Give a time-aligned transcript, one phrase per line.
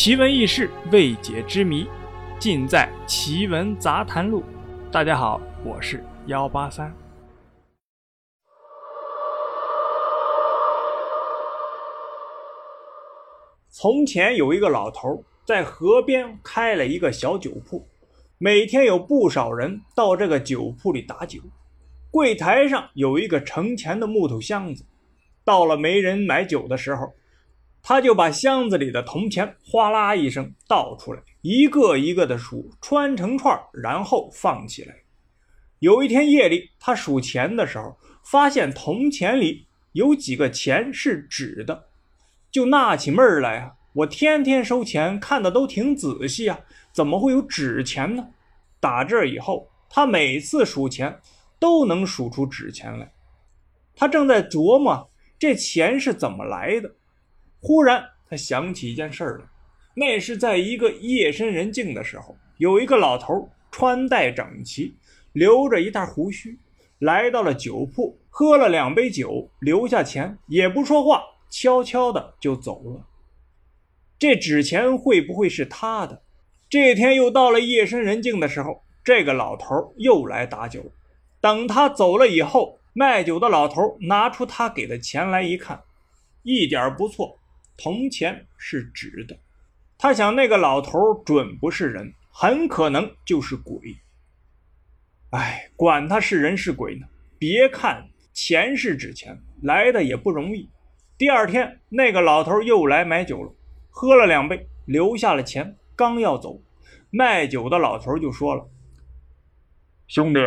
[0.00, 1.84] 奇闻异事、未解之谜，
[2.38, 4.42] 尽在《奇闻杂谈录》。
[4.92, 6.94] 大家好，我是幺八三。
[13.68, 17.84] 从前有一个老头在河边开了一个小酒铺，
[18.38, 21.40] 每天有不少人到这个酒铺里打酒。
[22.08, 24.84] 柜台上有一个盛钱的木头箱子，
[25.44, 27.12] 到了没人买酒的时候，
[27.88, 34.94] 他就把箱子里的铜钱哗啦一声倒出来，一个一个的数，穿成串，然后放起来。
[35.78, 41.86] 有一天夜里，他数钱的时候，发现铜钱里有几个钱是纸的，
[42.50, 43.72] 就纳起闷来啊！
[43.94, 46.60] 我天天收钱，看的都挺仔细啊，
[46.92, 48.28] 怎么会有纸钱呢？
[48.78, 51.18] 打这以后，他每次数钱。
[51.58, 53.10] 都能数出纸钱来。
[53.96, 56.94] 他正在琢磨这钱是怎么来的，
[57.60, 59.46] 忽然他想起一件事来。
[59.94, 64.94] 那是在一个夜深人静的时候，有一个老头穿戴整齐，
[65.32, 66.58] 留着一袋胡须，
[67.00, 73.06] 来到了酒铺，喝了两杯酒，留下钱，也不说话，悄悄的就走了。
[74.18, 76.22] 这纸钱会不会是他的？
[76.68, 80.92] 这天又到了夜深人静的时候，这个老头又来打酒。
[81.40, 85.82] 等他走了以后，卖酒的老头拿出他给的钱来一看，
[86.42, 87.37] 一点不错，
[87.78, 89.38] 铜钱是纸的。
[89.96, 93.96] 他想，那个老头准不是人，很可能就是鬼。
[95.30, 97.06] 哎，管他是人是鬼呢。
[97.38, 100.68] 别看钱是纸钱，来的也不容易。
[101.16, 103.54] 第二天，那个老头又来买酒了，
[103.88, 106.60] 喝了两杯，留下了钱，刚要走，
[107.10, 108.68] 卖酒的老头就说了
[110.06, 110.40] ：“兄弟。”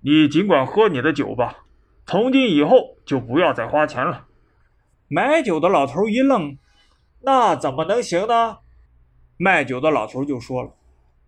[0.00, 1.66] 你尽管喝你的酒吧，
[2.06, 4.27] 从今以后就不要再花钱了。
[5.08, 6.58] 买酒的老头一愣
[7.22, 8.58] ：“那怎么能行呢？”
[9.38, 10.74] 卖酒的老头就说了：“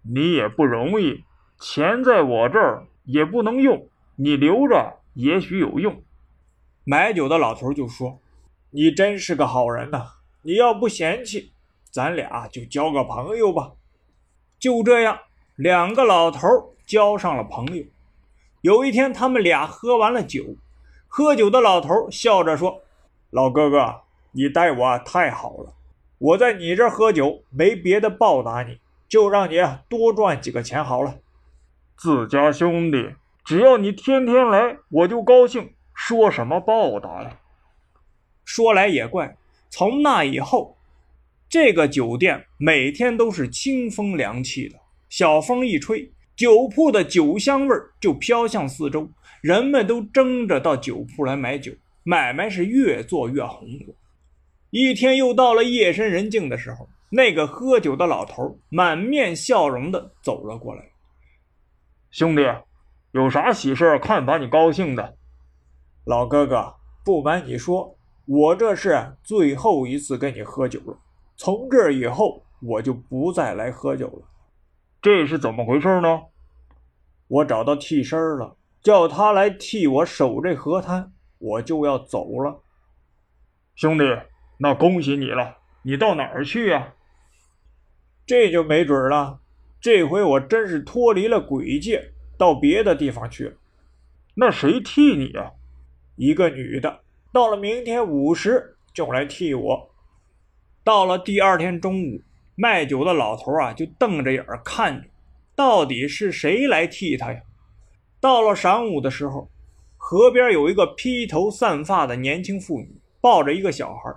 [0.02, 1.24] 你也不容易，
[1.58, 6.02] 钱在我这儿也不能用，你留着也许有用。”
[6.84, 8.20] 买酒的老头就说
[8.70, 10.14] ：“你真是个好人呐！
[10.42, 11.52] 你要不嫌弃，
[11.90, 13.72] 咱俩就交个朋友吧。”
[14.58, 15.18] 就这样，
[15.56, 17.84] 两个老头交上了朋友。
[18.60, 20.44] 有一天，他们俩喝完了酒，
[21.08, 22.82] 喝酒的老头笑着说
[23.30, 24.02] ：“老哥哥，
[24.32, 25.72] 你待我太好了，
[26.18, 29.56] 我在你这喝酒没别的报答你，就让你
[29.88, 31.16] 多赚几个钱好了。
[31.96, 33.14] 自家兄弟，
[33.44, 37.38] 只要你天天来，我就高兴，说什么报答呀？”
[38.44, 39.36] 说来也怪，
[39.68, 40.76] 从那以后，
[41.48, 44.76] 这个酒店每天都是清风凉气的，
[45.08, 46.12] 小风一吹。
[46.34, 49.10] 酒铺的酒香味就飘向四周，
[49.42, 51.70] 人们都争着到酒铺来买酒，
[52.10, 53.94] 买卖是越做越红火。
[54.70, 60.90] 一天又到了夜深人静的时候，那个喝酒的老头满面笑容的走了过来
[62.10, 62.42] ：“兄弟，
[63.12, 65.14] 有啥喜事看把你高兴的？
[66.04, 67.96] 老哥哥，不瞒你说，
[68.26, 70.98] 我这是最后一次跟你喝酒了，
[71.36, 74.26] 从这以后我就不再来喝酒了。
[75.00, 76.22] 这是怎么回事呢？”
[77.28, 82.62] 我找到替身了，叫他来替我守这河滩，我就要走了。
[83.74, 84.04] 兄弟，
[84.58, 85.58] 那恭喜你了。
[85.82, 86.94] 你到哪儿去呀？
[88.26, 89.40] 这就没准了。
[89.80, 93.56] 这回我真是脱离了鬼界，到别的地方去了。
[94.34, 95.52] 那谁替你啊？
[96.16, 97.00] 一个女的，
[97.32, 99.90] 到了明天午时就来替我。
[100.84, 102.20] 到了第二天中午，
[102.54, 105.08] 卖酒的老头啊，就瞪着眼看着。
[105.56, 107.40] 到底是谁来替他呀？
[108.20, 109.50] 到了晌午的时候，
[110.10, 114.12] 河边有一个披头散发的年轻妇女，抱着一个小孩，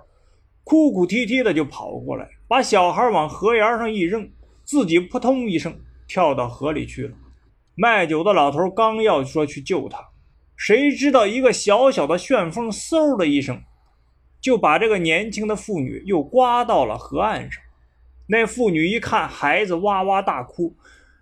[0.64, 4.28] 哭哭啼啼的就跑过来，把小孩往河沿上一扔，
[4.64, 5.78] 自己扑通一声
[6.08, 7.14] 跳到河里去了。
[7.76, 10.08] 卖酒的老头刚要说去救他，
[10.56, 13.62] 谁知道一个小小的旋风，嗖的一声，
[14.40, 17.62] 就把这个年轻的妇女又刮到了河岸上。
[18.26, 20.74] 那妇女一看孩子哇哇大哭。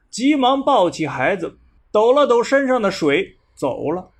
[0.08, 1.58] 急忙抱起孩子，
[1.90, 4.11] 抖了抖身上的水，走了。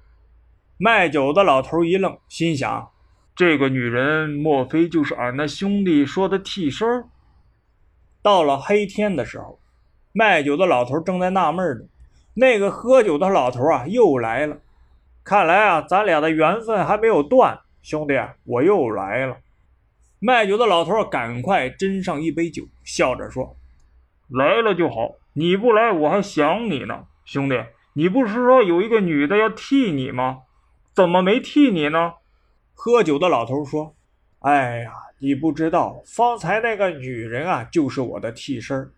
[0.77, 2.91] 卖酒的老头一愣，心想：
[3.35, 7.05] 这个女人莫非就是俺那兄弟说的替身？
[8.21, 9.59] 到了黑天的时候，
[10.13, 11.85] 卖酒的老头正在纳闷呢，
[12.35, 14.59] 那个喝酒的老头啊又来了。
[15.25, 18.15] 看来啊，咱俩的缘分还没有断，兄弟，
[18.45, 19.37] 我又来了。
[20.19, 23.57] 卖酒的老头赶快斟上一杯酒，笑着说
[24.29, 27.57] ：“来了就好。”你不来，我还想你呢，兄弟。
[27.95, 30.43] 你不是说有一个女的要替你吗？
[30.95, 32.15] 怎么没替你呢？
[32.75, 33.95] 喝酒的老头说
[34.41, 38.93] ：“哎呀，你不知道，方才那个女人啊，就是我的替身。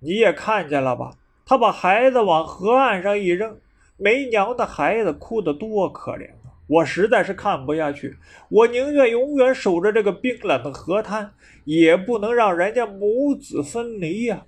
[0.00, 1.16] 你也看见了吧？
[1.44, 3.58] 她把孩子往河岸上一扔，
[3.96, 6.54] 没娘的孩子哭得多可怜啊！
[6.68, 8.16] 我实在是看不下去，
[8.48, 14.46] 我宁愿永远守着这个冰冷的河滩，也不能让人家母子分离呀！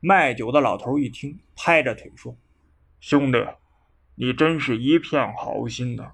[0.00, 2.34] 卖酒的老头一听，拍着腿说
[2.98, 3.38] ：“兄弟，
[4.20, 6.12] 你真是一片好心呐！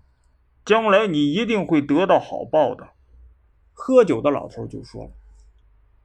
[0.64, 2.91] 将来你一定会得到好报的。”
[3.75, 5.11] 喝酒的老头就说：“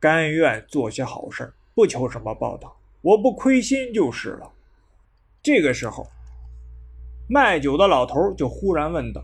[0.01, 2.71] 甘愿做些好事，不求什么报答，
[3.03, 4.51] 我不亏心就是了。”
[5.44, 6.07] 这个时候，
[7.30, 9.24] 卖酒的老头就忽然问道：“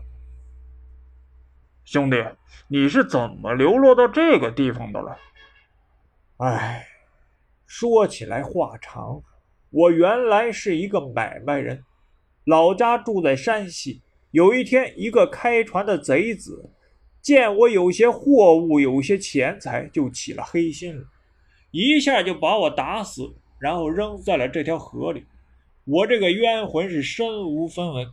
[1.84, 2.24] 兄弟，
[2.68, 5.18] 你是怎么流落到这个地方的了？”
[6.38, 6.86] 哎，
[7.66, 9.20] 说起来话长。
[9.70, 11.84] 我原来是一个买卖人，
[12.48, 14.00] 老家住在山西。
[14.30, 16.70] 有一天，一个开船的贼子。
[17.20, 21.04] 见我有些货物，有些钱财，就起了黑心了，
[21.72, 25.26] 一下就把我打死，然后扔在了这条河里。
[25.84, 28.06] 我这个冤魂是身无分文，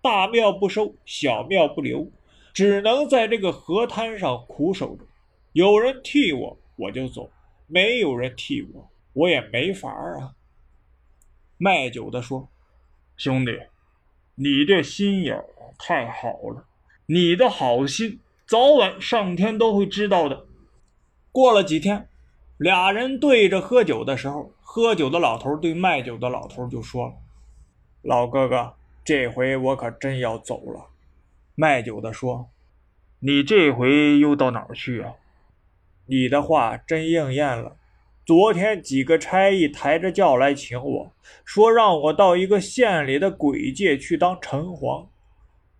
[0.00, 2.08] 大庙不收，小庙不留，
[2.52, 5.04] 只能在这个河滩上苦守着。
[5.52, 7.28] 有人替我，我就走；
[7.66, 10.36] 没有人替我，我也没法啊。
[11.56, 12.48] 卖酒的说
[13.16, 13.58] ：“兄弟，
[14.34, 15.44] 你这心眼
[15.78, 16.66] 太好了，
[17.06, 20.44] 你的好心。”早晚上天都会知道的。
[21.32, 22.08] 过了几天，
[22.58, 27.14] 俩人对着喝酒的时候，喝酒的老头对卖酒的老头就说了
[28.02, 30.90] ：“老哥哥，这回我可真要走了。”
[31.56, 32.50] 卖酒的说
[33.20, 35.14] ：“你这回又到哪儿去啊？”
[36.06, 37.76] 你的话真应验了。
[38.24, 41.12] 昨天几个差役抬着轿来请我，
[41.44, 45.08] 说让我到一个县里的鬼界去当城隍。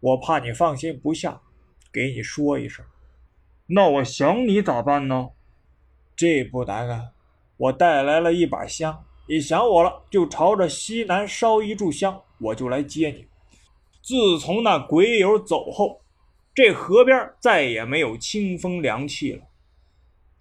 [0.01, 1.41] 我怕你放心不下。
[1.93, 2.85] 给你说一声，
[3.69, 5.31] 那我想你咋办呢？
[6.17, 7.13] 这不难啊，
[7.57, 13.29] 我带来了一把香，你想我了，就朝着西南烧一炷香，我就来接你。
[14.03, 16.01] 自从那鬼友走后，
[16.53, 19.45] 这河边再也没有清风凉气了，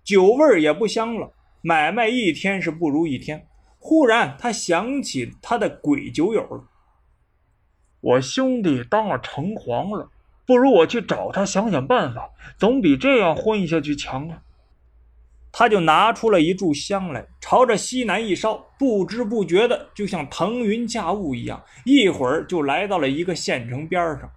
[0.04, 1.32] 酒味也不香了，
[1.66, 3.48] 买卖一天是不如一天。
[3.80, 6.66] 忽然，他想起他的鬼酒友了，
[8.02, 10.10] 我兄弟当了城隍了。
[10.46, 14.42] 不如我去找他想想办法，总比这样混下去强啊！
[15.54, 24.30] 他就拿出了一炷香来，朝着西南一烧，不知不觉的就像腾云驾雾一样，一会儿就来到了一个县城边上。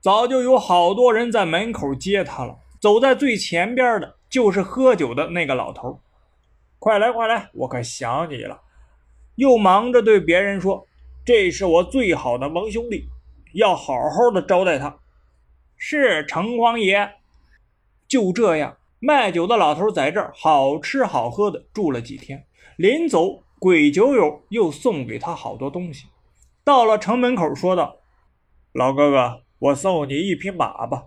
[0.00, 2.56] 早就有好多人在门口接他了。
[2.80, 6.00] 走在最前边的就是喝酒的那个老头。
[6.84, 8.60] 快来，快来，我可想你了。
[9.36, 10.86] 又忙着对别人说
[11.24, 13.08] ：“这是我最好的盟兄弟，
[13.54, 14.98] 要好好的招待他。”
[15.78, 17.12] 是城隍爷，
[18.06, 22.44] 就这样，卖酒的老头在这儿好吃好喝的住了几天。
[22.76, 26.08] 临走，鬼酒友又送给他好多东西。
[26.64, 27.96] 到了城门口，说道
[28.72, 31.04] ：“老哥哥，我送你一匹马吧。”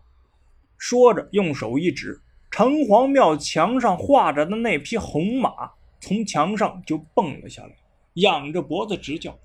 [0.75, 2.19] 说着，用手一指，
[2.57, 5.51] 城隍庙墙上画着的那匹红马
[5.99, 7.69] 从墙上就蹦了下来，
[8.15, 9.37] 仰着脖子直叫。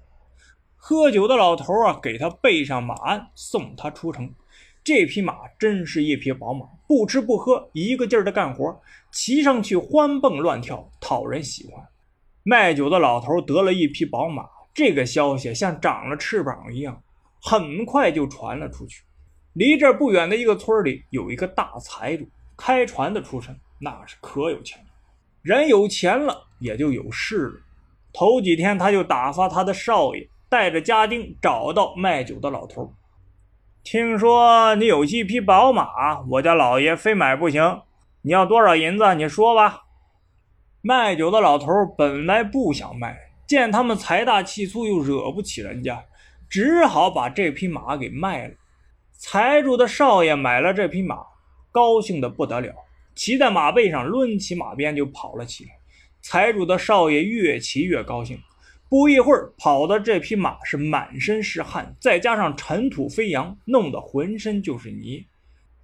[0.76, 4.32] 喝酒的老头啊，给他备上马鞍，送他出城。
[4.82, 8.80] 这匹马真是一匹宝马，不吃不喝，一个劲儿的干活，
[9.10, 11.86] 骑上去欢蹦乱跳，讨人喜欢。
[12.44, 17.02] 卖酒的老头得了一匹宝马，这个消息像长了翅膀一样，
[17.42, 19.02] 很快就传了出去。
[19.52, 22.26] 离这不远的一个村里，有一个大财主，
[22.64, 24.86] 开船的出身，那是可有钱了。
[25.42, 27.60] 人有钱了，也就有势了。
[28.12, 32.94] 头几天，他就打发他的少爷带着家丁找到卖酒的老头。
[33.82, 37.82] 听说你有一匹宝马，我家老爷非买不行。
[38.20, 39.12] 你要多少银子？
[39.16, 39.80] 你说吧。
[40.82, 41.66] 卖酒的老头
[41.98, 46.04] 本来不想卖，见他们财大气粗，又惹不起人家，
[46.48, 48.54] 只好把这匹马给卖了。
[49.10, 51.16] 财主的少爷买了这匹马，
[51.72, 52.72] 高兴的不得了，
[53.16, 55.70] 骑在马背上，抡起马鞭就跑了起来。
[56.20, 58.38] 财主的少爷越骑越高兴。
[58.88, 65.24] 不一会儿，跑的这匹马是满身是汗，再加上尘土飞扬，弄得浑身就是泥。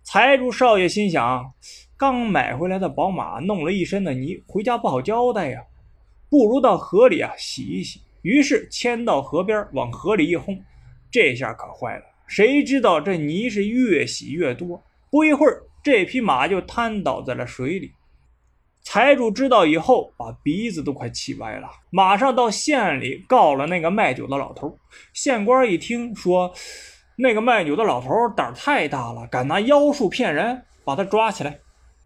[0.03, 1.55] 财主少爷心想：
[1.97, 5.63] 刚买回来的宝马弄了一身的泥，回家不好交代呀，
[6.29, 8.03] 不如到河里啊洗一洗。
[8.21, 10.63] 于是牵到河边，往河里一轰，
[11.11, 12.05] 这下可坏了。
[12.27, 17.91] 谁知道这泥是越洗越多，不一会儿，这匹马就瘫倒在了水里。
[18.83, 24.79] 财主知道以后，把鼻子都快气歪了，马上到县里告了那个卖酒的老头。
[25.15, 26.53] 县官一听说，
[27.17, 31.59] 那个卖酒的老头胆太大了，敢拿妖术骗人，把他抓起来。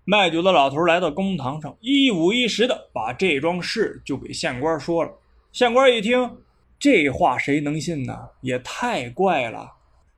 [0.05, 5.11] 卖酒的老头来到公堂上，一五一十的把这桩事就给县官说了。
[5.51, 6.39] 县官一听，
[6.79, 8.17] 这话谁能信呢？
[8.43, 9.73] 也太怪了。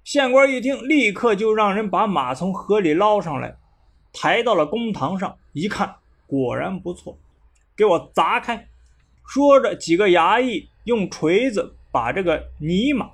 [0.05, 3.57] 县官一听，立刻就让人把马从河里捞上来，
[4.13, 5.97] 抬到了公堂上，一看，
[6.27, 7.19] 果然不错，
[7.75, 8.69] 给我砸开。
[9.27, 13.09] 说着，几个衙役用锤子把这个泥马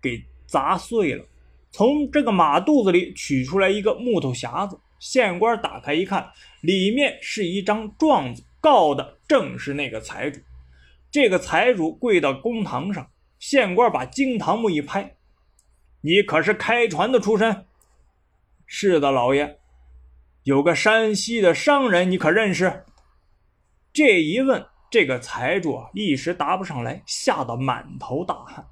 [0.00, 1.22] 给砸碎了，
[1.70, 4.80] 从这个马肚子里取出来一个木头匣子。
[4.98, 6.30] 县官打开一看，
[6.62, 10.40] 里面是一张状子，告的正是那个财主。
[11.10, 15.14] 这个财主跪到公堂上，县官把惊堂木一拍
[16.04, 17.66] ：“你可是开船的出身
[18.66, 19.58] ？”“是的，老爷。
[20.44, 22.84] ”“有个山西的商人，你可认识？”
[23.92, 24.66] 这一问。
[24.90, 28.64] 这个财主啊，一时答不上来，吓得满头大汗。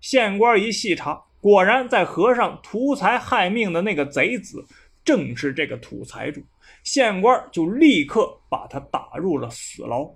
[0.00, 4.64] 县官一细查，果然在河上图财害命的那个贼子，
[5.04, 6.40] 正是这个土财主。
[6.84, 10.08] 县官就立刻把他打入了死牢。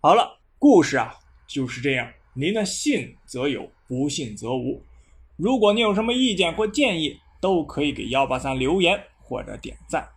[0.00, 1.14] 好了，故事啊
[1.46, 2.10] 就是这样。
[2.34, 4.82] 您的信则有，不信则无。
[5.36, 10.08] 如果你有什么意见或建议，都可以给幺八三留言或者点赞。